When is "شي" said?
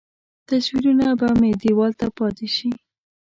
2.55-2.69